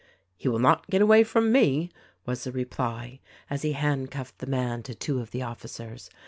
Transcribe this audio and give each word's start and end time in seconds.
"He 0.35 0.49
will 0.49 0.57
not 0.57 0.89
get 0.89 0.99
away 0.99 1.23
from 1.23 1.51
me," 1.51 1.91
was 2.25 2.43
the 2.43 2.51
reply 2.51 3.19
as 3.51 3.61
he 3.61 3.73
handcuffed 3.73 4.39
the 4.39 4.47
man 4.47 4.81
to 4.81 4.95
two 4.95 5.19
of 5.19 5.29
the 5.29 5.43
officers. 5.43 6.09